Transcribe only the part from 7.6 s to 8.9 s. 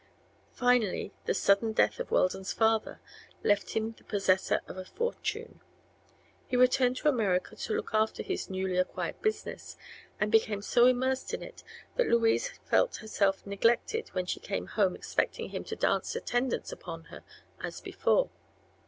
look after his newly